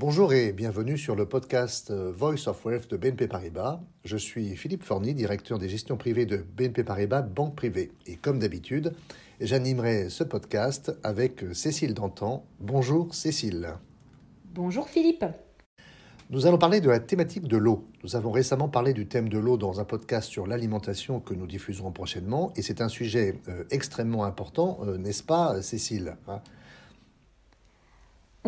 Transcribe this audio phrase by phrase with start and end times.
[0.00, 3.80] Bonjour et bienvenue sur le podcast euh, Voice of Wealth de BNP Paribas.
[4.04, 7.90] Je suis Philippe Forny, directeur des gestions privées de BNP Paribas Banque Privée.
[8.06, 8.94] Et comme d'habitude,
[9.40, 12.44] j'animerai ce podcast avec Cécile Dantan.
[12.60, 13.74] Bonjour Cécile.
[14.54, 15.24] Bonjour Philippe.
[16.30, 17.88] Nous allons parler de la thématique de l'eau.
[18.04, 21.48] Nous avons récemment parlé du thème de l'eau dans un podcast sur l'alimentation que nous
[21.48, 22.52] diffuserons prochainement.
[22.54, 26.40] Et c'est un sujet euh, extrêmement important, euh, n'est-ce pas Cécile hein?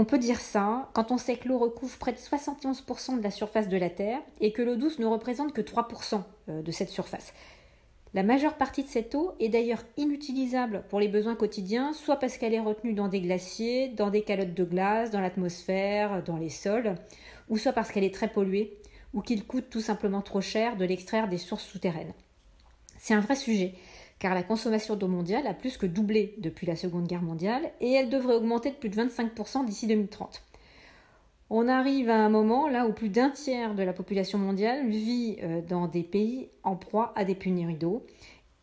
[0.00, 3.30] On peut dire ça quand on sait que l'eau recouvre près de 71% de la
[3.30, 6.88] surface de la Terre et que l'eau douce ne représente que 3% euh, de cette
[6.88, 7.34] surface.
[8.14, 12.38] La majeure partie de cette eau est d'ailleurs inutilisable pour les besoins quotidiens, soit parce
[12.38, 16.48] qu'elle est retenue dans des glaciers, dans des calottes de glace, dans l'atmosphère, dans les
[16.48, 16.94] sols,
[17.50, 18.78] ou soit parce qu'elle est très polluée,
[19.12, 22.14] ou qu'il coûte tout simplement trop cher de l'extraire des sources souterraines.
[22.98, 23.74] C'est un vrai sujet,
[24.20, 27.90] car la consommation d'eau mondiale a plus que doublé depuis la Seconde Guerre mondiale et
[27.92, 30.42] elle devrait augmenter de plus de 25% d'ici 2030.
[31.48, 35.38] On arrive à un moment là où plus d'un tiers de la population mondiale vit
[35.42, 38.06] euh, dans des pays en proie à des pénuries d'eau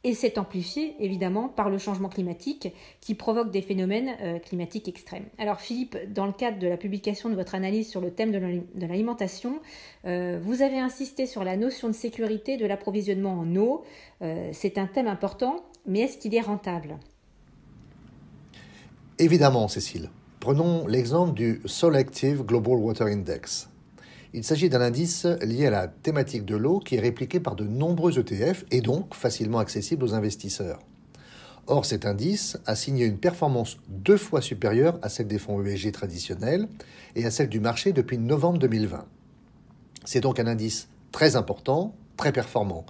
[0.04, 5.26] et c'est amplifié évidemment par le changement climatique qui provoque des phénomènes euh, climatiques extrêmes.
[5.38, 8.86] Alors Philippe, dans le cadre de la publication de votre analyse sur le thème de
[8.86, 9.60] l'alimentation,
[10.06, 13.84] euh, vous avez insisté sur la notion de sécurité de l'approvisionnement en eau.
[14.22, 16.98] Euh, c'est un thème important, mais est-ce qu'il est rentable?
[19.20, 20.10] Évidemment, Cécile.
[20.40, 23.70] Prenons l'exemple du Selective Global Water Index.
[24.34, 27.64] Il s'agit d'un indice lié à la thématique de l'eau qui est répliqué par de
[27.64, 30.80] nombreux ETF et donc facilement accessible aux investisseurs.
[31.68, 35.92] Or, cet indice a signé une performance deux fois supérieure à celle des fonds ESG
[35.92, 36.68] traditionnels
[37.16, 39.06] et à celle du marché depuis novembre 2020.
[40.06, 42.86] C'est donc un indice très important, très performant.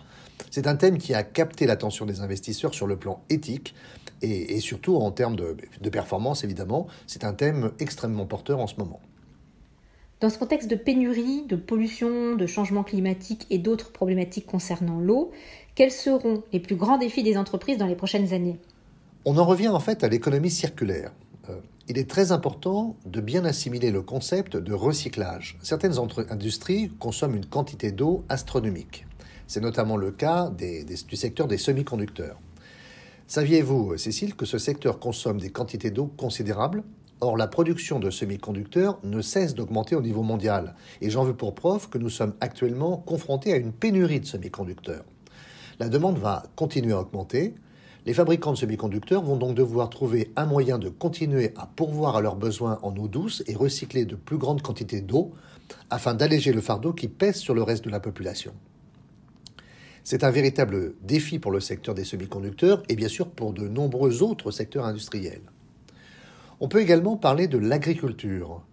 [0.52, 3.74] C'est un thème qui a capté l'attention des investisseurs sur le plan éthique
[4.22, 6.88] et, surtout en termes de performance, évidemment.
[7.06, 9.02] C'est un thème extrêmement porteur en ce moment.
[10.20, 15.32] Dans ce contexte de pénurie, de pollution, de changement climatique et d'autres problématiques concernant l'eau,
[15.76, 18.58] quels seront les plus grands défis des entreprises dans les prochaines années?
[19.26, 21.12] On en revient en fait à l'économie circulaire.
[21.50, 25.60] Euh, il est très important de bien assimiler le concept de recyclage.
[25.62, 26.00] Certaines
[26.32, 29.06] industries consomment une quantité d'eau astronomique.
[29.46, 32.40] C'est notamment le cas du secteur des semi-conducteurs.
[33.28, 36.84] Saviez-vous, Cécile, que ce secteur consomme des quantités d'eau considérables?
[37.20, 41.56] Or, la production de semi-conducteurs ne cesse d'augmenter au niveau mondial, et j'en veux pour
[41.56, 45.04] preuve que nous sommes actuellement confrontés à une pénurie de semi-conducteurs.
[45.80, 47.56] La demande va continuer à augmenter,
[48.08, 52.22] les fabricants de semi-conducteurs vont donc devoir trouver un moyen de continuer à pourvoir à
[52.22, 55.34] leurs besoins en eau douce et recycler de plus grandes quantités d'eau
[55.90, 58.54] afin d'alléger le fardeau qui pèse sur le reste de la population.
[60.06, 64.24] C'est un véritable défi pour le secteur des semi-conducteurs et bien sûr pour de nombreux
[64.24, 65.42] autres secteurs industriels.
[66.60, 68.64] On peut également parler de l'agriculture.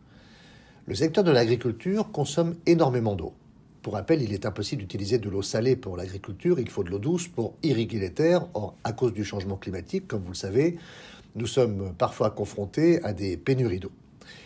[0.87, 3.35] Le secteur de l'agriculture consomme énormément d'eau.
[3.83, 6.99] Pour rappel, il est impossible d'utiliser de l'eau salée pour l'agriculture, il faut de l'eau
[6.99, 8.47] douce pour irriguer les terres.
[8.55, 10.79] Or, à cause du changement climatique, comme vous le savez,
[11.37, 13.93] nous sommes parfois confrontés à des pénuries d'eau.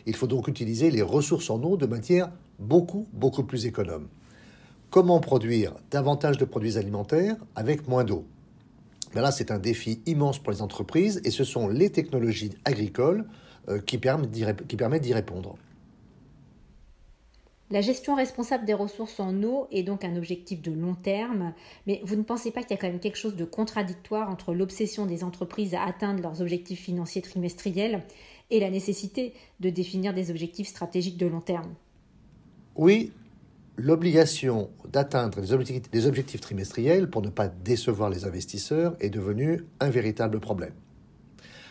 [0.06, 4.09] Il faut donc utiliser les ressources en eau de manière beaucoup, beaucoup plus économe.
[4.91, 8.25] Comment produire davantage de produits alimentaires avec moins d'eau?
[9.15, 13.27] Mais là, c'est un défi immense pour les entreprises et ce sont les technologies agricoles
[13.69, 15.57] euh, qui permettent d'y répondre.
[17.71, 21.53] La gestion responsable des ressources en eau est donc un objectif de long terme,
[21.87, 24.55] mais vous ne pensez pas qu'il y a quand même quelque chose de contradictoire entre
[24.55, 28.05] l'obsession des entreprises à atteindre leurs objectifs financiers trimestriels
[28.51, 31.75] et la nécessité de définir des objectifs stratégiques de long terme?
[32.75, 33.13] Oui,
[33.78, 35.53] l'obligation d'atteindre des
[36.06, 40.75] objectifs, trimestriels pour ne pas décevoir les investisseurs est devenue un véritable problème.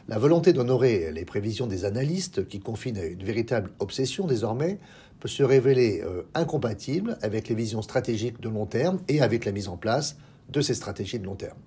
[0.08, 4.80] La volonté d'honorer les prévisions des analystes, qui confinent à une véritable obsession désormais,
[5.20, 9.52] peut se révéler euh, incompatible avec les visions stratégiques de long terme et avec la
[9.52, 10.18] mise en place
[10.50, 11.58] de ces stratégies de long terme.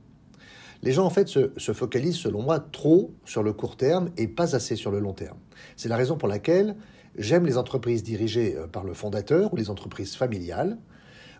[0.83, 4.57] Les gens, en fait, se, focalisent, selon moi, trop sur le court terme et pas
[4.57, 5.37] assez sur le long terme.
[5.77, 6.77] C'est la raison pour laquelle
[7.16, 10.78] J'aime les entreprises dirigées euh, par le fondateur ou les entreprises familiales.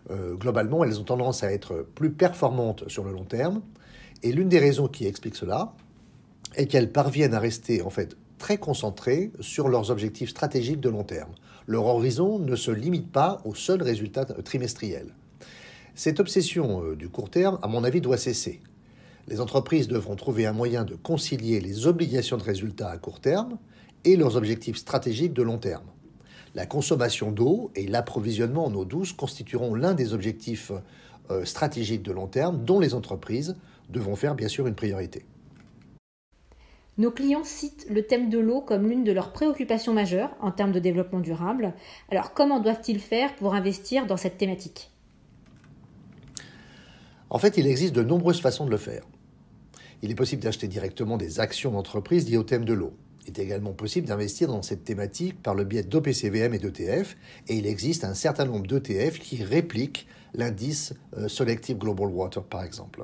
[0.09, 3.61] Euh, globalement, elles ont tendance à être plus performantes sur le long terme.
[4.23, 5.73] Et l'une des raisons qui explique cela
[6.55, 11.03] est qu'elles parviennent à rester en fait très concentrées sur leurs objectifs stratégiques de long
[11.03, 11.31] terme.
[11.67, 15.13] Leur horizon ne se limite pas aux seuls résultats trimestriels.
[15.95, 18.61] Cette obsession euh, du court terme, à mon avis, doit cesser.
[19.27, 23.57] Les entreprises devront trouver un moyen de concilier les obligations de résultats à court terme
[24.05, 25.85] et leurs objectifs stratégiques de long terme.
[26.53, 30.71] La consommation d'eau et l'approvisionnement en eau douce constitueront l'un des objectifs
[31.29, 33.55] euh, stratégiques de long terme dont les entreprises
[33.89, 35.25] devront faire bien sûr une priorité.
[36.97, 40.73] Nos clients citent le thème de l'eau comme l'une de leurs préoccupations majeures en termes
[40.73, 41.73] de développement durable.
[42.09, 44.91] Alors comment doivent-ils faire pour investir dans cette thématique?
[47.29, 49.03] En fait, il existe de nombreuses façons de le faire.
[50.01, 52.93] Il est possible d'acheter directement des actions d'entreprise liées au thème de l'eau.
[53.27, 57.55] Il est également possible d'investir dans cette thématique par le biais d'OPCVM et d'ETF, et
[57.55, 63.03] il existe un certain nombre d'ETF qui répliquent l'indice euh, Selective Global Water, par exemple.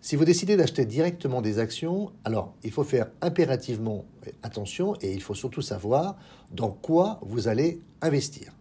[0.00, 4.04] Si vous décidez d'acheter directement des actions, alors il faut faire impérativement
[4.42, 6.16] attention et il faut surtout savoir
[6.50, 8.52] dans quoi vous allez investir.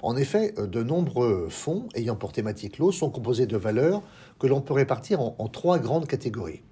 [0.00, 4.02] En effet, euh, de nombreux fonds ayant pour thématique l'eau sont composés de valeurs
[4.38, 6.62] que l'on peut répartir en, en trois grandes catégories.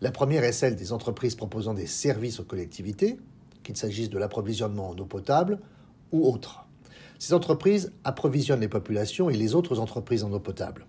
[0.00, 3.18] La première est celle des entreprises proposant des services aux collectivités,
[3.62, 5.58] qu'il s'agisse de l'approvisionnement en eau potable
[6.12, 6.66] ou autre.
[7.18, 10.86] Ces entreprises approvisionnent les populations et les autres entreprises en eau potable.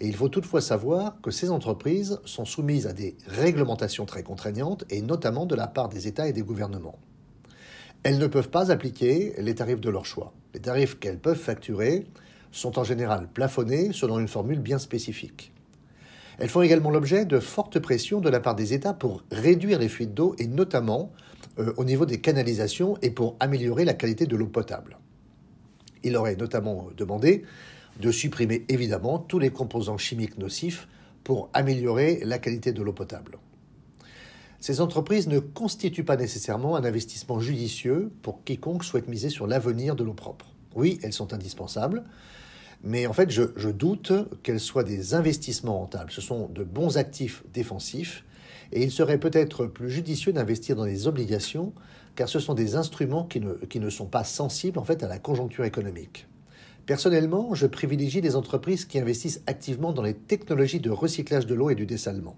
[0.00, 4.84] Et il faut toutefois savoir que ces entreprises sont soumises à des réglementations très contraignantes,
[4.90, 6.98] et notamment de la part des États et des gouvernements.
[8.02, 10.32] Elles ne peuvent pas appliquer les tarifs de leur choix.
[10.54, 12.06] Les tarifs qu'elles peuvent facturer
[12.50, 15.52] sont en général plafonnés selon une formule bien spécifique.
[16.38, 19.88] Elles font également l'objet de fortes pressions de la part des États pour réduire les
[19.88, 21.12] fuites d'eau et notamment
[21.58, 24.98] euh, au niveau des canalisations et pour améliorer la qualité de l'eau potable.
[26.02, 27.44] Il aurait notamment demandé
[28.00, 30.88] de supprimer évidemment tous les composants chimiques nocifs
[31.24, 33.38] pour améliorer la qualité de l'eau potable.
[34.60, 39.96] Ces entreprises ne constituent pas nécessairement un investissement judicieux pour quiconque souhaite miser sur l'avenir
[39.96, 40.46] de l'eau propre.
[40.74, 42.04] Oui, elles sont indispensables,
[42.82, 44.12] mais en fait, je, doute
[44.42, 46.10] qu'elles soient des investissements rentables.
[46.10, 48.24] Ce sont de bons actifs défensifs,
[48.72, 51.72] et il serait peut-être plus judicieux d'investir dans des obligations,
[52.16, 55.08] car ce sont des instruments qui ne, qui ne sont pas sensibles en fait à
[55.08, 56.26] la conjoncture économique.
[56.86, 61.70] Personnellement, je privilégie les entreprises qui investissent activement dans les technologies de recyclage de l'eau
[61.70, 62.36] et du dessalement.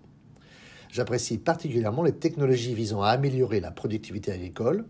[0.90, 4.84] J'apprécie particulièrement les technologies visant à améliorer la productivité agricole,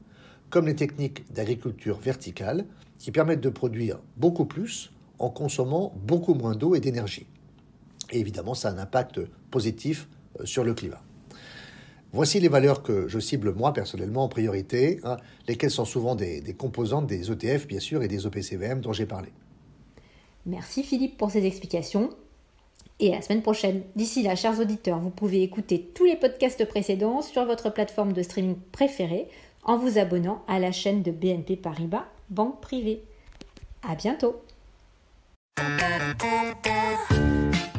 [0.50, 2.67] comme les techniques d'agriculture verticale,
[2.99, 7.26] qui permettent de produire beaucoup plus en consommant beaucoup moins d'eau et d'énergie.
[8.11, 9.20] Et évidemment, ça a un impact
[9.50, 10.08] positif
[10.40, 11.02] euh, sur le climat.
[12.12, 15.16] Voici les valeurs que je cible moi personnellement en priorité, hein,
[15.49, 19.06] lesquelles sont souvent des, des composantes des ETF bien sûr et des OPCVM dont j'ai
[19.06, 19.31] parlé.
[20.46, 22.11] Merci Philippe pour ces explications
[23.00, 23.82] et à la semaine prochaine.
[23.96, 28.22] D'ici là, chers auditeurs, vous pouvez écouter tous les podcasts précédents sur votre plateforme de
[28.22, 29.28] streaming préférée
[29.64, 33.02] en vous abonnant à la chaîne de BNP Paribas Banque Privée.
[33.82, 34.37] À bientôt.
[35.56, 37.74] Da da da da.